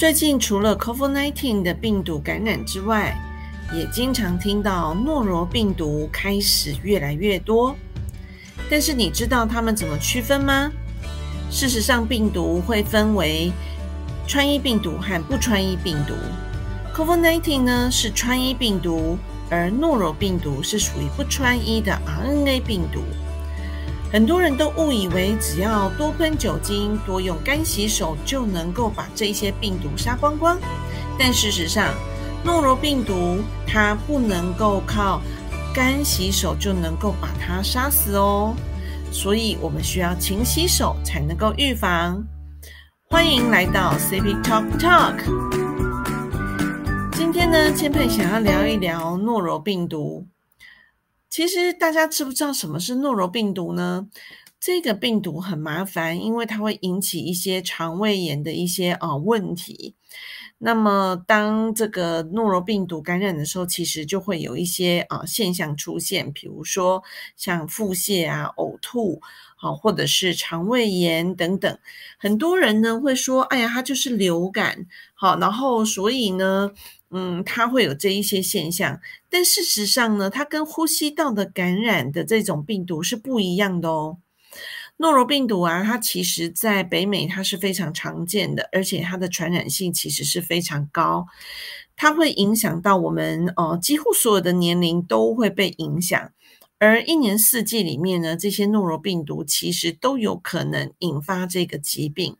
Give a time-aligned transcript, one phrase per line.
[0.00, 3.14] 最近除了 COVID-19 的病毒感染之外，
[3.70, 7.76] 也经常听到诺罗病毒开始越来越多。
[8.70, 10.72] 但是你知道它们怎么区分吗？
[11.50, 13.52] 事实上，病毒会分为
[14.26, 16.14] 穿衣病毒和不穿衣病毒。
[16.94, 19.18] COVID-19 呢是穿衣病毒，
[19.50, 23.02] 而诺罗病毒是属于不穿衣的 RNA 病毒。
[24.12, 30.58] 很多人都误以为只要多喷酒精、多用干洗手就能够把这些病毒杀光光，
[31.16, 31.94] 但事实上，
[32.44, 33.38] 诺如病毒
[33.68, 35.22] 它不能够靠
[35.72, 38.52] 干洗手就能够把它杀死哦。
[39.12, 42.20] 所以我们需要勤洗手才能够预防。
[43.08, 45.20] 欢迎来到 CP Talk Talk。
[47.12, 50.26] 今天呢，千佩想要聊一聊诺如病毒。
[51.30, 54.08] 其实大家知不知道什么是诺如病毒呢？
[54.58, 59.94] 这个病毒很麻烦，因为它会引起一些肠胃炎的一些啊问题。
[60.58, 67.02] 那么，当这个诺如病毒感染的时候，其实就会有一些啊现象出现，比如说
[67.36, 69.22] 像腹泻啊、呕吐，
[69.56, 71.78] 好，或者是肠胃炎等等。
[72.18, 76.70] 很多人呢会说：“哎呀，它就是流感。”好，然后所以呢，
[77.10, 79.00] 嗯，它会有这一些现象。
[79.28, 84.18] 但事实上呢，它跟呼吸道的感染的这种病毒是不一样的哦。
[84.96, 91.26] 诺如病毒啊，它其实在北美它是非常常见的，而且它的传染性其实是非常高，
[91.96, 96.32] 它会影响到我们呃几乎所有的年龄都会被影响，
[96.78, 102.36] 而一年四季里面呢，这些诺如病毒其实都有可能引发这个疾病。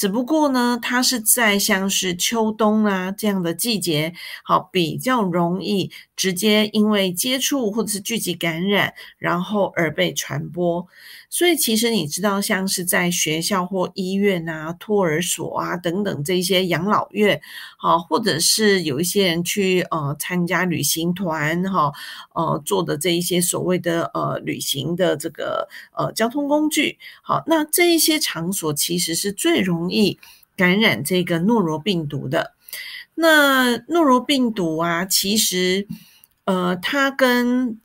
[0.00, 10.86] 只不过呢，它是在像是秋冬啊这样的季节，好比较容易直接因为接触或者是聚集感染，然后而被传播。
[11.30, 17.40] 所以其实你知道，像是在学校或医院啊、托儿所啊等等这些养老院，
[17.78, 21.92] 好，或者是有一些人去呃参加旅行团哈，
[22.34, 29.88] 呃做的这一些所谓的呃旅行的这个呃交通工具，好，那这一些场所其实是最容。
[29.90, 30.18] 易
[30.56, 32.54] 感染这个诺如病毒的，
[33.14, 35.86] 那诺如病毒啊，其实
[36.44, 37.78] 呃，它跟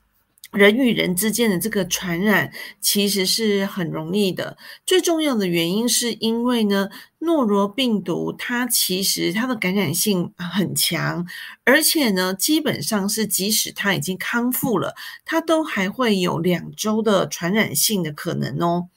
[0.55, 4.57] 人与人之间的这个传染其实是很容易的。
[4.85, 6.89] 最重要的原因是因为呢，
[7.19, 11.25] 诺如病毒它其实它的感染性很强，
[11.65, 14.95] 而且呢，基本上是即使它已经康复了，
[15.25, 18.87] 它都还会有两周的传染性的可能哦。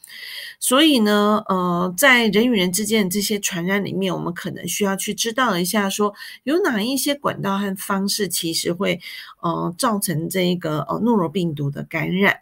[0.61, 6.15] 所以呢，呃，在人与人之间的这些传染里面，我们可能需要去知道一下，说
[6.45, 9.01] 有哪一些管道和方式，其实会
[9.41, 12.41] 呃造成这个呃诺如病毒的感染。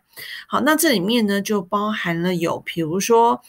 [0.49, 3.43] 好，那这里面呢，就包含了有，比如说，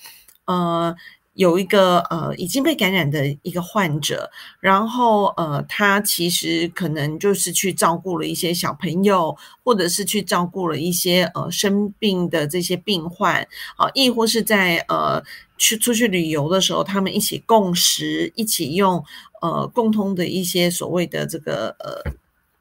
[0.46, 0.96] 呃。
[1.38, 13.48] 有一个呃已经被感染的一个患者，然后呃他其实可能就是去照顾了一些小朋友，或者是去照顾了一些呃生病的这些病患，
[13.78, 15.24] 啊，亦或是在呃
[15.60, 19.04] 去出去旅游的时候，他们一起共食，一起用
[19.42, 22.12] 呃共通的一些所谓的这个呃。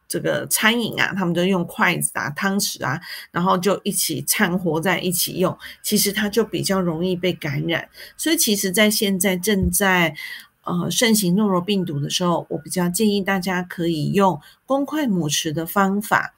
[0.08, 3.00] 这个餐饮啊，他们都用筷子啊、汤匙啊，
[3.30, 7.88] 然后就一起掺和在一起用，其实它就比较容易被感染。
[8.16, 10.14] 所以，其实，在现在正在
[10.64, 16.34] 呃盛行诺如病毒的时候，我比较建议大家可以用公筷母匙的方法。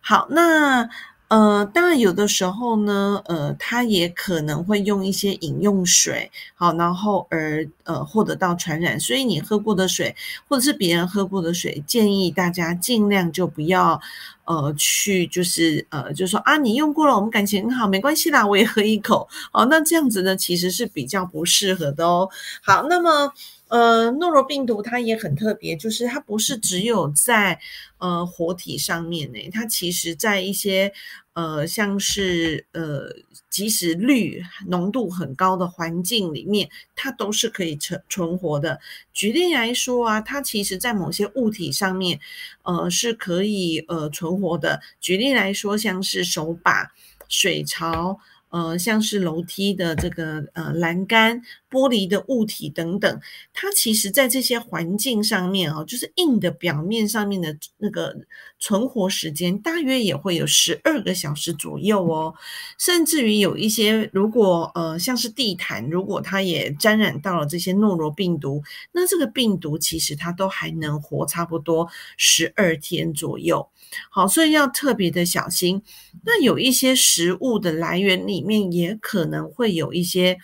[0.00, 0.88] 好，那。
[1.30, 8.98] 呃，当然有的时候呢，呃，他也可能会用一些饮用水，好，然后而呃获得到传染。
[8.98, 10.16] 所以你喝过的水，
[10.48, 14.00] 或者是别人喝过的水，建议大家尽量就不要
[14.50, 19.28] 呃去，就是呃就说啊，你用过了，我们感情很好，没关系啦，我也喝一口。
[19.52, 22.28] 哦，那这样子呢，其实是比较不适合的哦。
[22.62, 23.32] 好，那么。
[23.70, 27.56] 呃，诺如病毒它也很特别，就是它不是只有在
[27.98, 30.92] 呃活体上面呢，它其实在一些
[31.40, 33.08] 呃像是呃
[33.48, 38.78] 即使氯浓度很高的环境里面，它都是可以存存活的。
[39.12, 42.20] 举例来说啊，它其实在某些物体上面，
[42.62, 44.80] 呃是可以呃存活的。
[45.00, 46.92] 举例来说，像是手把、
[47.28, 48.18] 水槽。
[48.50, 53.20] 呃，像是楼梯的这个呃栏杆、玻璃的物体等等，
[53.52, 58.14] 它其实在这些环境上面哦，就是硬的表面上面的那个
[58.58, 62.34] 存活时间大约也会有十二个小时左右哦。
[62.78, 68.62] 甚至于有一些，如果呃像是地毯，如果它也沾染到了这些诺罗病毒，
[68.92, 73.68] 那这个病毒其实它都还能活差不多十二天左右。
[74.10, 75.82] 好，所以要特别的小心。
[76.24, 80.38] 那有一些食物的来源里面也可能会有一些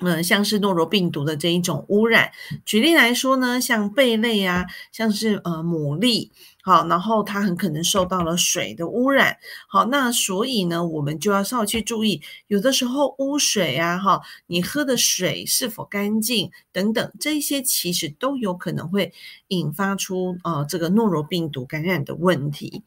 [0.00, 2.32] 呃，像是诺如病毒的这一种污染，
[2.64, 6.30] 举例来说呢，像贝类啊，像是呃牡蛎，
[6.62, 9.36] 好，然后它很可能受到了水的污染，
[9.68, 19.12] 好，那所以呢，我们就要稍微去注意，有的时候污水啊，哈，你喝的水是否干净等等，这些其实都有可能会
[19.48, 22.82] 引发出呃这个诺如病毒感染的问题。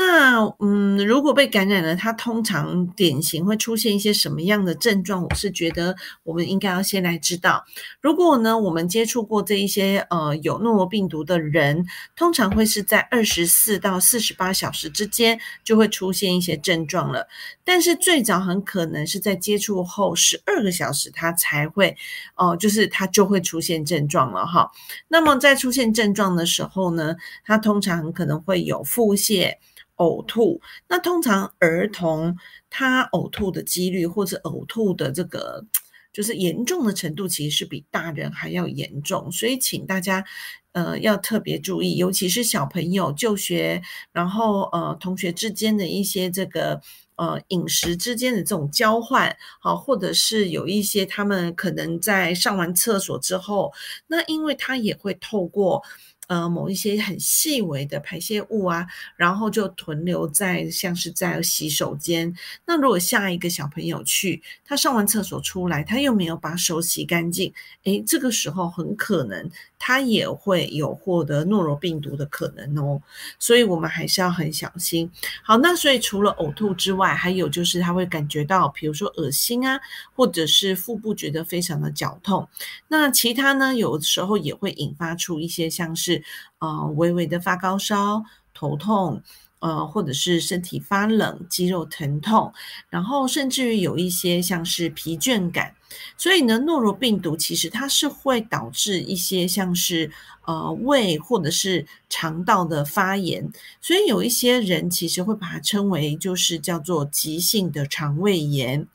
[0.00, 5.24] 那嗯，如果被感染了，它通常典型会出现一些什么样的症状？
[5.24, 7.64] 我是觉得我们应该要先来知道。
[8.00, 11.84] 如果呢，我们接触过这一些呃有诺罗病毒的人，
[12.14, 17.26] 通常会是在二十四到四十八小时之间就会出现一些症状了。
[17.64, 21.96] 但是最早很可能是在接触后十二个小时，它才会
[22.36, 24.70] 哦，就是它就会出现症状了哈。
[25.08, 29.54] 那么在出现症状的时候呢，它通常很可能会有腹泻。
[29.98, 32.36] 呕吐，那通常儿童
[32.70, 35.64] 他呕吐的几率或者呕吐的这个
[36.12, 40.24] 就是严重的程度，其实是比大人还要严重，所以请大家
[40.72, 46.80] 呃要特别注意，尤其是小朋友就学，然后呃同学之间的一些这个
[47.16, 53.72] 呃饮食之间的这种交换，好，或者是有一些他们可能在上完厕所之后，
[54.06, 55.82] 那因为他也会透过。
[56.28, 58.86] 呃，某一些很细微的排泄物啊，
[59.16, 62.32] 然后就囤留在像是在洗手间。
[62.64, 67.52] 那如果下一个小朋友去，他上完厕所出来，他又没有把手洗干净，
[67.82, 69.50] 诶，这个时候很可能。
[69.80, 73.00] 他也会有获得诺如病毒的可能哦，
[73.38, 75.08] 所以我们还是要很小心。
[75.44, 79.78] 好，那所以除了呕吐之外，还有就是他会感觉到，比如说恶心啊，
[80.16, 82.48] 或者是腹部觉得非常的绞痛。
[82.88, 86.17] 那其他呢，有时候也会引发出一些像是
[86.58, 88.24] 呃微微的发高烧、
[88.54, 89.22] 头痛。
[89.60, 92.52] 呃，或者是身体发冷、肌肉疼痛，
[92.90, 95.74] 然后甚至于有一些像是疲倦感，
[96.16, 100.12] 所以呢，诺如病毒其实它是会导致一些像是
[100.46, 103.50] 呃胃或者是肠道的发炎，
[103.80, 108.86] 所以有一些人其实会把它称为就是叫做急性的肠胃炎。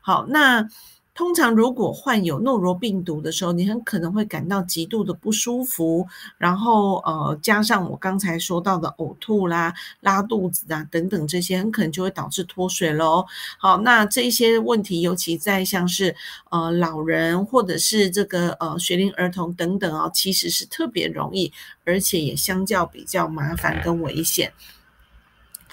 [0.00, 0.68] 好，那。
[1.14, 6.06] 通常，如果患有诺如病毒的时候，你很可能会感到极度的不舒服，
[6.38, 13.26] 然后呃，加上我刚才说到的呕吐啦、拉肚子啊等等这些，很可能就会导致脱水喽。
[13.58, 16.16] 好，那这些问题，尤其在像是
[16.50, 21.52] 呃老人或者是这个呃学龄儿童等等啊，其实是特别容易，
[21.84, 24.50] 而且也相较比较麻烦跟危险。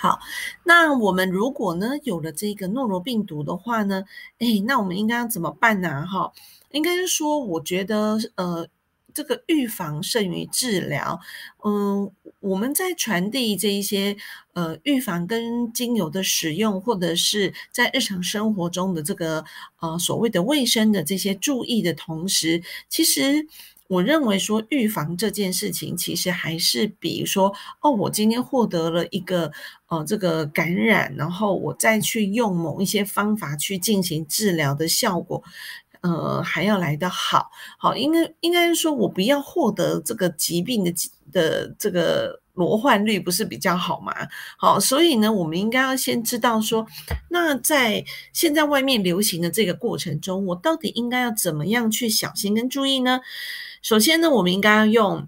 [0.01, 0.17] 好，
[0.63, 4.05] 那我们如果呢有了这个诺罗病毒的话呢，
[4.37, 6.07] 哎，那我们应该要怎么办呢？
[6.07, 6.31] 哈，
[6.71, 8.65] 应该是说，我觉得呃，
[9.13, 11.19] 这个预防胜于治疗。
[11.65, 12.09] 嗯，
[12.39, 14.15] 我们在传递这一些
[14.53, 19.43] 呃预防跟精油的使用，或者是在日常生活中的这个
[19.81, 23.45] 呃所谓的卫生的这些注意的同时，其实。
[23.89, 27.51] 我认为说预防这件事情，其实还是比如说，
[27.81, 29.51] 哦，我今天获得了一个
[29.87, 35.43] 呃这个感染，然后我再去用某一些方法去进行治疗的效果，
[36.01, 37.49] 呃，还要来得好。
[37.79, 40.93] 好，应该应该是说我不要获得这个疾病的
[41.31, 44.13] 的这个罗患率不是比较好吗？
[44.57, 46.85] 好，所以呢，我们应该要先知道说，
[47.29, 53.21] 那在现在外面流行的这个过程中，我到底应该要怎么样去小心跟注意呢？
[53.81, 55.27] 首先呢，我们应该要用。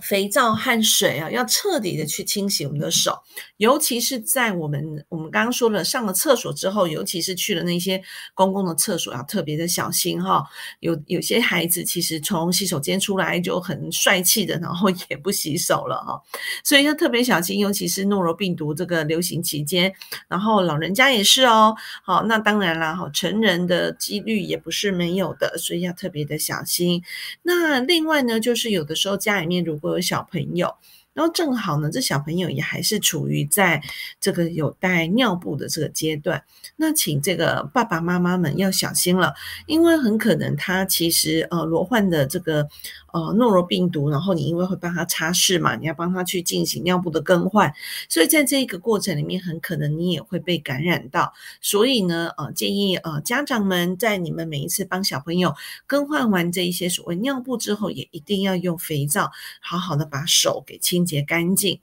[0.00, 3.18] 肥皂和水啊，要彻底的去清洗我们的手，
[3.56, 8.02] 尤其是在我们我们刚刚说了上了厕所之后，尤其是去了那些
[8.34, 10.44] 公共的厕所，要特别的小心哈。
[10.80, 16.20] 有有些孩子其实从洗手间出来就很帅气的，然后也不洗手了哈，
[16.64, 19.92] 所以要特别小心，尤其是诺如病毒这个流行期间，
[20.28, 21.74] 然后老人家也是哦。
[22.04, 27.02] 好，那当然啦，哈，成人的几率也不是没有的，所以要特别的小心。
[27.42, 30.74] 那另外呢，就是有的时候家里面如果有小朋友。
[31.14, 33.82] 然后正好呢，这小朋友也还是处于在
[34.20, 36.44] 这个有带尿布的这个阶段，
[36.76, 39.32] 那请这个爸爸妈妈们要小心了，
[39.66, 42.68] 因为很可能他其实呃罗患的这个
[43.16, 47.72] 呃诺如病毒，然后你因为会帮他擦拭嘛，你要帮他去进行尿布的更换，
[48.10, 51.32] 所以在这一个过程里面，很可能你也会被感染到。
[51.62, 55.54] 所以呢，呃，建议呃家长们在你们每一次帮小朋友
[55.86, 59.30] 更换完这一些所谓尿布之后，也一定要用肥皂
[59.62, 61.06] 好好的把手给清。
[61.06, 61.78] 洁干净。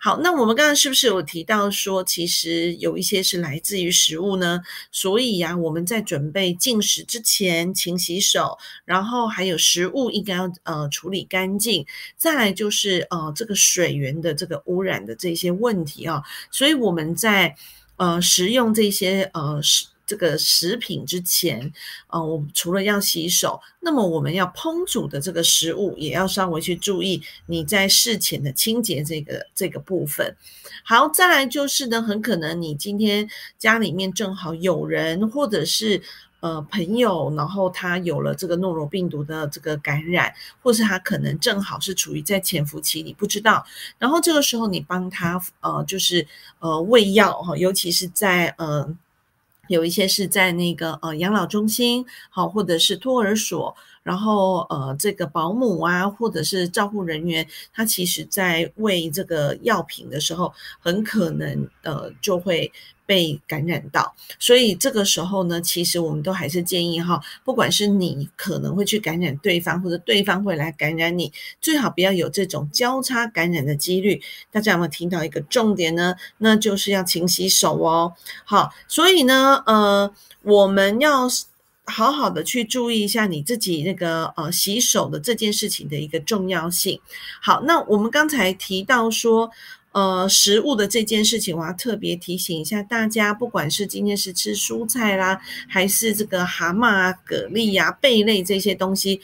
[0.00, 4.62] 好，那我们刚刚是不是有提到说，其实有一些是来自于食物呢？
[4.90, 11.84] 所以呀，我们在准备进食之前，勤洗手，然后还有食物应该要呃呃处理干净。
[12.16, 17.54] 再来就是呃这个水源的这个污染的这些问题啊，所以我们在
[17.96, 19.86] 呃食用这些呃食。
[20.04, 21.72] 这个食品之前，
[22.08, 30.36] 呃，我除了要洗手，那么我们要烹煮的这个食物也要稍微去注意你在事前的清洁这个这个部分。
[30.84, 33.26] 好，再来就是呢，很可能你今天
[33.58, 36.02] 家里面正好有人或者是。
[36.42, 43.64] 呃，朋友，然后他有了这个诺如病毒的这个感染，或是他可能正好是处于在潜伏期，你不知道。
[43.96, 46.26] 然后这个时候你帮他呃，就是
[46.58, 48.92] 呃喂药哈，尤其是在呃
[49.68, 62.72] 有一些是在那个呃养老中心好，或者是托儿所，然后呃这个保姆啊，或者是照护人员，他其实在喂这个药品的时候，很可能呃就会。
[63.12, 74.22] 被感染到，所以这个时候呢，其实我们都还是建议哈，不管是你可能会去感染对方，或者对方会来感染你，最好不要有这种交叉感染的几率。
[74.50, 76.14] 大家有没有听到一个重点呢？
[76.38, 78.14] 那就是要勤洗手哦。
[78.46, 81.28] 好，所以呢，呃，我们要
[81.84, 86.98] 好好的去注意一下你自己那个呃洗手的这件事情的一个重要性。
[87.42, 89.50] 好，那我们刚才提到说。
[89.92, 99.20] 呃，食物的这件事情，我要特别提醒一下大家，不管是今天是吃蔬菜啦，还是这个蛤蟆啊、蛤蜊呀、贝类这些东西，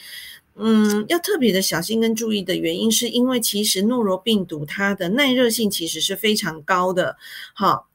[0.55, 7.17] 嗯，要特别的小心跟注意的原因，是因为其实诺如病毒它的耐热性其实是非常高的，
[7.53, 7.87] 好，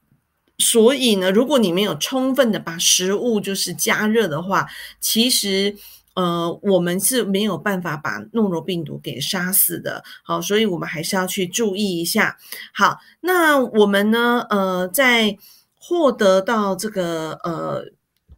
[0.57, 4.67] 所以呢，如果你没有充分的把食物就是加热的话，
[4.99, 5.77] 其实。
[6.15, 12.37] 呃，我们是没有办法把诺如病毒给杀死的，好，所以我们还是要去注意一下。
[12.73, 15.37] 好，那我们呢，呃，在
[15.75, 17.83] 获得到这个呃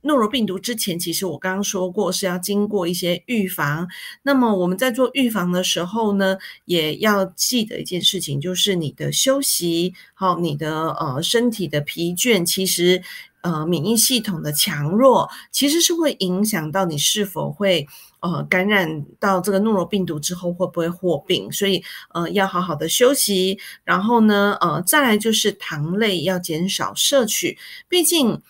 [0.02, 3.88] 诺如病毒之前，其实我刚刚说过是要经过一些预防。
[4.24, 13.04] 那么我们在做预防的时候呢，也要记得一件事情，就是你的休息，好，你的呃身体的疲倦，其实。
[13.48, 17.88] 呃，免疫系统的强弱其实是会影响到你是否会
[18.20, 21.82] 呃感染到这个诺如病毒之后会不会获病，所以
[22.14, 28.42] 呃要好好的休息，然后呢呃再来就是糖类要减少摄取，毕竟。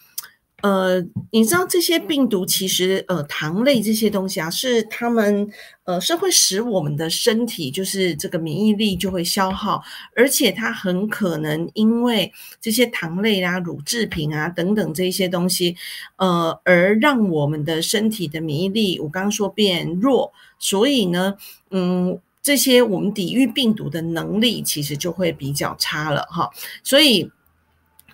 [0.63, 0.99] 呃，
[1.31, 5.47] 你知道这些病毒其实呃糖类这些东西啊，是它们
[5.83, 9.83] 呃是会使我们的身体就是这个免疫力就会消耗，
[10.15, 15.75] 而且它很可能因为这些糖类啊、乳制品啊等等这些东西，
[16.15, 21.35] 呃而让我们的身体的免疫力我刚刚说变弱，所以呢，
[21.69, 26.49] 嗯，这些我们抵御病毒的能力其实就会比较差了哈，
[26.81, 27.29] 所以。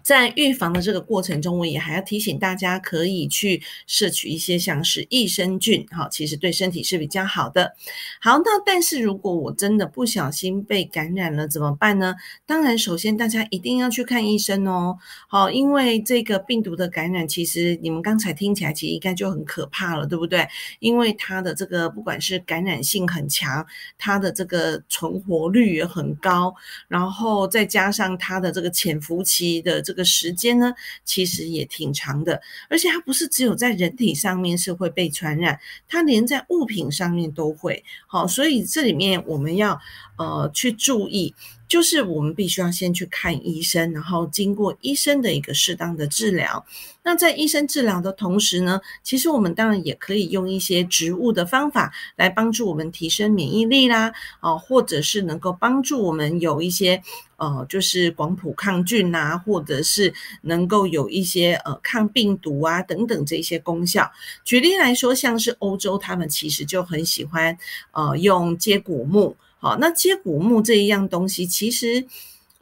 [0.03, 7.73] 在预防的这个过程中，我也还要提醒大家，可以去摄取一些像是益生菌，哈，其实对身体是比较好的。
[8.19, 12.13] 好，那但是如果我真的不小心被感染了，怎么办呢？
[12.45, 14.97] 当然，首先大家一定要去看医生哦。
[15.29, 20.45] 好，因为这个病毒的感染，其实你们刚才听起来其实应该就很可怕了，对不对？
[20.79, 23.65] 因为它的这个不管是感染性很强，
[23.97, 26.53] 它的这个存活率也很高，
[26.89, 30.73] 然后再加上它的这个潜伏期的这这个时间呢，
[31.05, 37.83] 其实也挺长的，而且它不是只有在人体上面是会被传染，它连在物品上面都会。
[38.07, 39.79] 好，所以这里面我们要
[40.17, 41.35] 呃去注意。
[41.73, 46.63] 就是我们必须要先去看医生，然后经过医生的一个适当的治疗。
[47.01, 57.01] 那在医生治疗的同时呢，其实我们当然也可以用一些植物的方法来帮助我们提升免疫力啦，啊，或者是能够帮助我们有一些
[57.37, 60.13] 呃，就是广谱抗菌呐，或者是
[60.43, 64.11] 能够有一些呃抗病毒啊等等这些功效。
[64.45, 67.57] 举例来说，像是欧洲，他们其实就很喜欢
[67.93, 69.35] 呃用接骨木。
[69.63, 72.05] 好，那接骨木这一样东西，其实。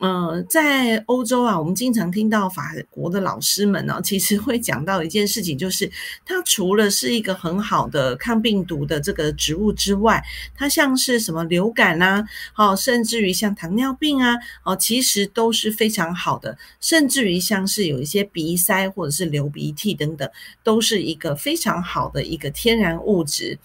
[0.02, 5.92] 呃，在欧洲啊，我们经常听到法国的老师们呢，其实会讲到一件事情，就是
[6.26, 10.20] 它除了是一个很好的抗病毒的这个植物之外，
[10.56, 20.28] 它像是什么流感啊，好，甚至于像糖尿病啊，哦，其实都是非常好的，甚至于像是有一些鼻塞或者是流鼻涕等等，
[20.64, 23.60] 都是一个非常好的一个天然物质。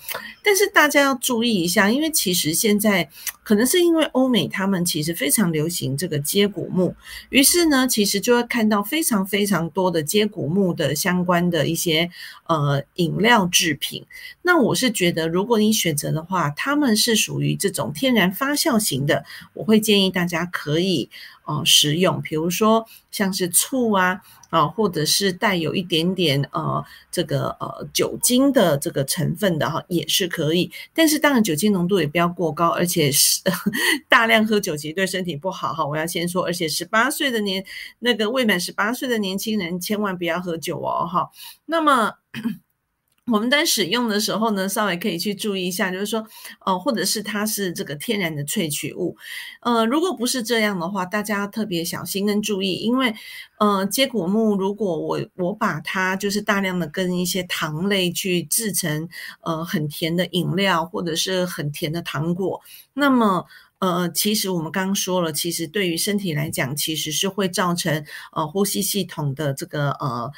[0.45, 3.09] 但是大家要注意一下，因为其实现在
[3.43, 6.23] 可能是因为欧美他们其实非常流行这个。
[6.26, 6.95] 接骨木，
[7.30, 12.11] 于是呢，其实就会看到非常非常多的接骨木的相关的一些
[12.49, 14.04] 呃饮料制品。
[14.42, 21.09] 那我是觉得，如果你选择的话，他们是属于这种天然发酵型的，我会建议大家可以
[21.47, 24.21] 哦食用，比如说像是醋啊。
[24.49, 30.71] 啊，或者是带有一点点呃这个呃酒精的这个成分的哈，也是可以。
[30.95, 33.41] 但是当然酒精浓度也不要过高，而且是
[34.09, 35.85] 大量喝酒其实对身体不好哈。
[35.85, 37.62] 我要先说，而且十八岁的年
[37.99, 41.29] 那个未满十八岁的年轻人千万不要喝酒哦哈。
[41.67, 42.12] 那么。
[43.33, 46.25] 我们在使用的时候呢，稍微可以去注意一下，就是说，
[46.64, 49.16] 呃，或者是它是这个天然的萃取物，
[49.62, 53.12] 呃，如果不是这样的话，大家要特别小心跟注意，因为，
[53.59, 59.09] 呃，接骨木如果我我把它就是大量的跟一些糖类去制成，
[59.40, 62.61] 呃，很甜的饮料或者是很甜的糖果，
[62.95, 63.45] 那么，
[63.80, 68.04] 呃，其实我们刚刚说了，其实对于身体来讲，其实是会造成
[68.37, 70.30] 呃呼吸系统的这个呃。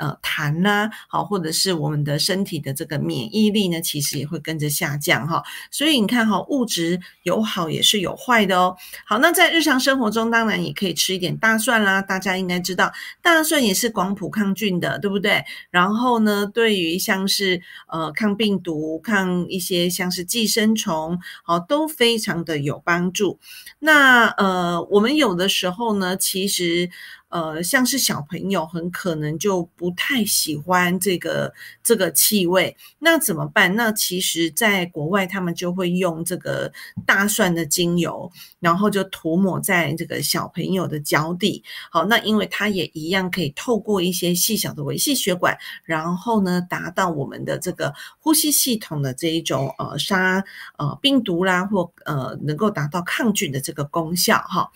[0.00, 5.42] 呃，痰呐，好，或者是我们的身体的这个免疫力呢，其实也会跟着下降哈。
[5.70, 8.74] 所以你看哈，物质有好也是有坏的哦。
[9.04, 12.00] 好，那在日常生活中，当然也可以吃一点大蒜啦。
[12.00, 12.90] 大家应该知道，
[13.20, 15.44] 大蒜也是广谱抗菌的，对不对？
[15.70, 23.38] 然后呢，对于像是呃抗病毒、抗一些像是寄生虫，好，都非常的有帮助。
[23.80, 26.88] 那呃，我们有的时候呢，其实。
[27.30, 33.74] 呃，像是小朋友很可能就不太喜欢这个这个气味，那怎么办？
[33.76, 36.72] 那其实，在国外他们就会用这个
[37.06, 41.62] 大蒜的精油，然后就涂抹在这个小朋友的脚底。
[41.90, 50.44] 好，那因为它也一样可以透过一些细小的维系血管，然后呢，达到我们的这个呼吸系统的这一种呃杀
[50.78, 54.36] 呃病毒啦，或呃能够达到抗菌的这个功效。
[54.48, 54.68] 哈，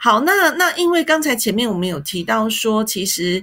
[0.00, 3.42] 好，那那因为刚才前面我们有提到说，其实，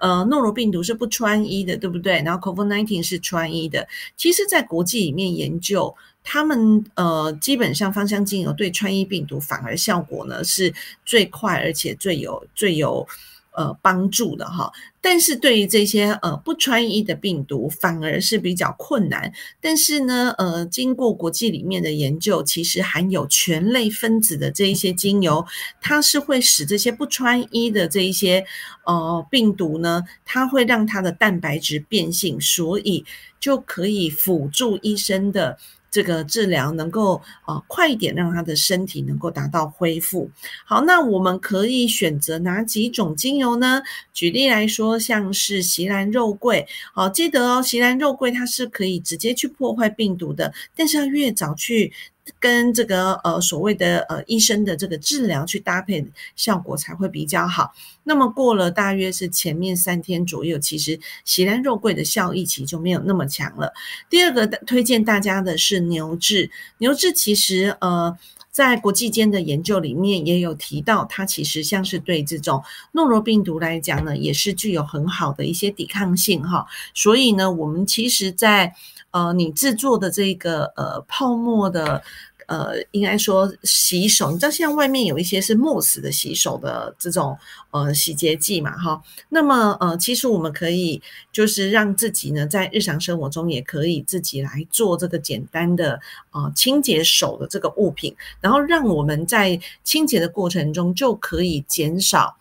[0.00, 2.20] 呃，诺如病毒是不穿衣的，对不对？
[2.22, 3.86] 然后 COVID-19 是穿衣的。
[4.16, 13.06] 其实，在国际里面研究，他们呃，基本上芳香精油对穿衣病毒反而效果呢是最快，而且最有最有。
[13.52, 19.32] 呃，帮助的哈，但是对于这些呃不穿衣的病毒，反而是比较困难。
[19.60, 25.44] 但是呢，呃，经过国际里面的研究，其实含有醛类分子的这一些精油，
[25.80, 28.46] 它是会使这些不穿衣的这一些
[28.84, 33.04] 呃病毒呢，它会让它的蛋白质变性，所以
[33.40, 35.58] 就可以辅助医生的。
[35.90, 40.30] 这个治疗能够啊快一点，让他的身体能够达到恢复。
[40.64, 43.82] 好，那我们可以选择哪几种精油呢？
[44.12, 51.92] 举例来说，像是席兰肉桂，好，记得哦，席兰肉桂它是可以直接去破坏病毒的，但是要越早去。
[52.38, 57.72] 跟这个呃所谓的呃医生的这个治疗去搭配，效果才会比较好。
[58.04, 63.72] 那么过了大约是前面三天左右，其实喜兰肉桂的效益其实就没有那么强了。
[64.08, 68.16] 第二个推荐大家的是牛至，牛至其实呃
[68.50, 76.66] 在国际间的研究里面也有提到，它其实像是对这种诺如病毒来讲呢，也是具有很好的一些抵抗性哈。
[76.94, 78.74] 所以呢，我们其实在
[79.10, 82.02] 呃，你制作的这个呃泡沫的
[82.46, 87.38] 呃，应该说洗手，你知道现在外面有一些是慕斯的洗手的这种
[87.70, 89.00] 呃洗洁剂嘛，哈。
[89.28, 96.00] 那么呃，其实我们可以就是让自己呢，在日常生活中也可以自己来做这个简单的
[96.32, 102.36] 呃清洁手的这个物品，然后让我们在清洁的过程中就可以减少。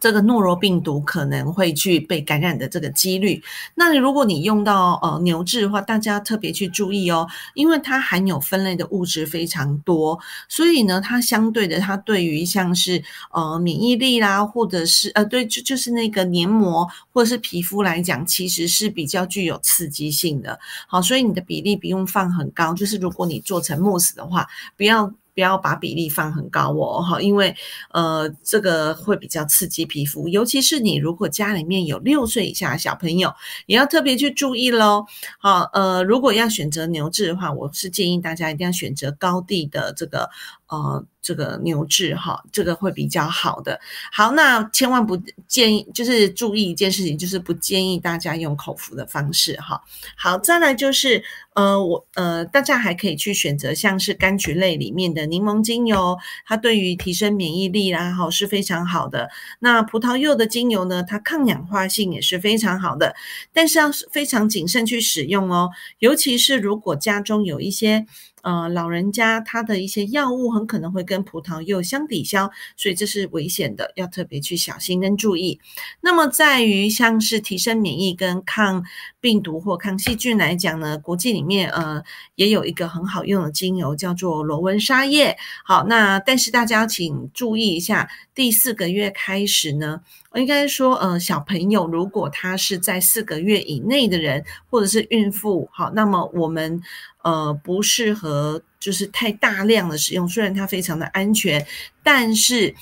[0.00, 3.42] 这个诺如病毒可能会去被感染的这个几率，
[3.74, 20.58] 那如果你用到呃牛至的话，大家特别去注意哦，因为它含有分类的物质非常多，所以呢，它相对的，它对于像是呃免疫力啦，或者是呃对就就是那个黏膜或者是皮肤来讲，其实是比较具有刺激性的。
[20.88, 25.12] 好，所以你的比例不用放很高，就是如果你做成慕斯的话，不要。
[25.40, 27.56] 不要把比例放很高哦，哈，因为
[27.92, 33.32] 呃，这个会比较刺激皮肤，尤其是你如果家里面有六岁以下的小朋友，
[33.64, 35.06] 也要特别去注意喽。
[35.38, 40.28] 好，呃，如果要选择牛至的话，我是建议大家一定要选择高地的这个。
[40.70, 43.80] 呃，这个牛至哈，这个会比较好的。
[44.12, 45.16] 好，那千万不
[45.48, 49.82] 建议，就是注意一件事情，就是不建议大家用口服的方式哈。
[50.16, 51.22] 好，再来就是
[51.54, 59.28] 呃，我呃，大家还可以去选择像是柑橘类里面的柠檬精油，它对于提升免疫力啦，哈是非常好的。
[59.58, 63.16] 那葡萄柚的精油呢，它抗氧化性也是非常好的，
[63.52, 68.06] 但是要非常谨慎去使用哦，尤其是如果家中有一些
[68.42, 75.60] 呃老人家他的一些药物很可能会跟葡萄柚相抵消，所以这是危险的，要特别去小心跟注意。
[76.00, 78.84] 那么在于像是提升免疫跟抗
[79.20, 82.02] 病毒或抗细菌来讲呢，国际里面呃
[82.34, 85.36] 也有一个很好用的精油叫做罗纹沙叶。
[85.64, 90.00] 好，那但是大家请注意一下，第四个月开始呢。
[90.36, 96.80] 应该说，呃，小朋友如果他是在四个月以内的人，或者是孕妇，好，那么我们
[97.22, 101.66] 呃不适合就是太大量的使用，虽然它非常的安全，
[102.02, 102.74] 但是。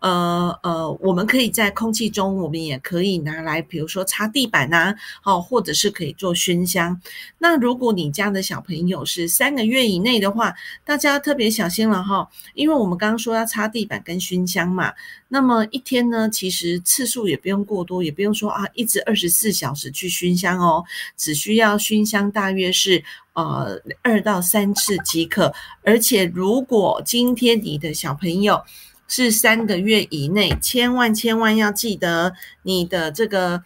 [0.00, 7.00] 呃呃，我们可以在空气中，我们也可以拿来，比如说擦地板呐，哦，或者是可以做熏香。
[7.38, 10.54] 那如果你家的小朋友是三个月以内的话，
[10.84, 14.92] 大家特别小心了哈，因为我们刚刚说要擦地板跟熏香嘛。
[15.28, 20.84] 那么一天呢，其实次数也不用过多，也不用说啊，一直二十四小时去熏香哦，
[21.16, 25.52] 只需要熏香大约是呃二到三次即可。
[25.82, 28.62] 而且如果今天你的小朋友，
[29.08, 33.62] 是三个月以内，千万千万要记得，你的这个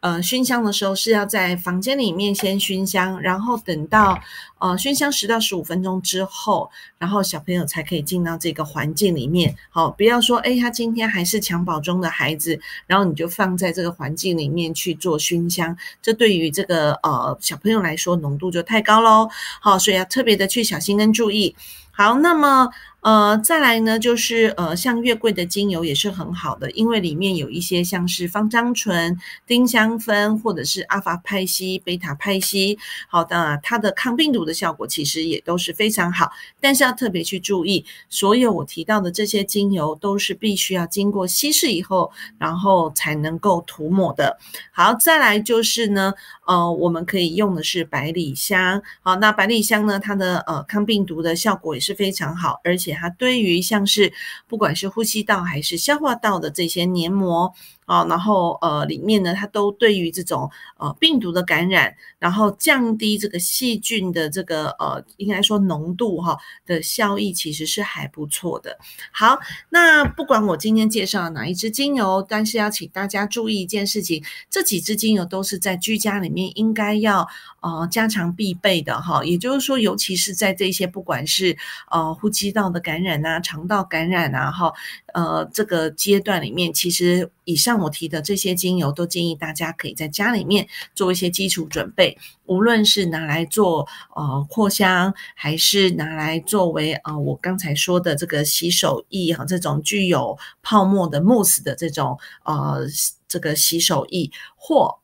[0.00, 4.18] 呃熏香的时候是要在房间里面先熏香，然后等到
[4.58, 9.54] 呃熏香十到十五分钟之后，然后小朋友才可以进到这个环境里面。
[9.68, 19.28] 好，不要说哎，他今天还是襁褓中的孩子，然后你就放在这个环境里面去做熏香，这对于这个呃小朋友来说浓度就太高喽。
[19.60, 21.54] 好，所以要特别的去小心跟注意。
[21.92, 22.70] 好，那么。
[23.02, 36.30] 呃，再来呢，就是呃，像月桂的精油也是很好的，因为里面有一些像是芳樟醇、丁香酚或者是阿法派西、贝塔派西，好的，它的抗病毒的效果其实也都是非常好。
[36.60, 44.38] 但是要特别去注意，所有我提到的这些精油都是必须要经过稀释以后，然后才能够涂抹的。
[44.72, 46.12] 好，再来就是呢，
[46.46, 48.82] 呃，我们可以用的是百里香。
[49.00, 52.89] 好，那百里香呢，它的呃抗病毒的效果也是非常好，而且。
[52.92, 54.12] 它对于像是
[54.46, 57.54] 不管是呼吸道还是消化道的这些黏膜。
[57.90, 60.48] 啊，然后呃，里面呢，它都对于这种
[60.78, 68.78] 呃病毒的感染，然后降低这个细菌的这个呃，应该说浓度哈的效益，其实是还不错的。
[69.10, 77.26] 好，那不管我今天介绍哪一支精油，但是要请大家注意一件事情，这几支精油都是在居家里面应该要
[77.60, 79.24] 呃家常必备的哈。
[79.24, 81.56] 也就是说，尤其是在这些不管是
[81.90, 84.72] 呃呼吸道的感染啊、肠道感染啊哈。
[85.12, 92.16] 呃，这个阶段里面，其实以上我提的这些精油，都建议大家可以在家里面做一些基础准备，
[92.46, 102.80] 无论是拿来做呃扩香，还是拿来作为呃我刚才说的这个洗手液哈，这种具有泡沫的慕斯的这种呃
[103.26, 104.98] 这个洗手液，或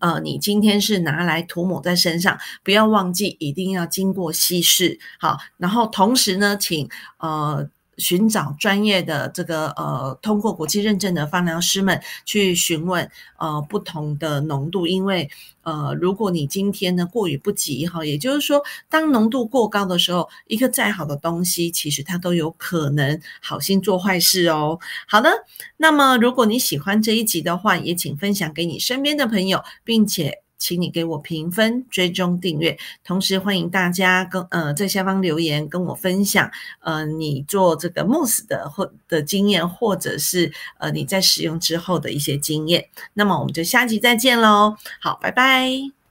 [0.00, 7.68] 呃你今天是拿来涂抹在身上，不要忘记一定要经过稀释好，然后同时呢，请呃。
[7.98, 15.30] 寻找专业的这个呃，通过国际认证的芳疗师们去询问呃不同的浓度，因为
[15.62, 24.78] 呃，如果你今天呢过于不及哈，也就是说，当浓度过高的时候，一个再好的东西，其实它都有可能好心做坏事哦。
[25.06, 25.30] 好的，
[25.76, 30.41] 那么如果你喜欢这一集的话，也请分享给你身边的朋友，并且。
[30.62, 36.48] 请你给我评分、追踪、订阅，同时欢迎大家跟呃在下方留言跟我分享，
[36.78, 42.86] 呃你做这个 m o s 的或的经验，或者是呃你在使用之后的一些经验。
[43.14, 46.01] 那么我们就下期再见喽，好，拜拜。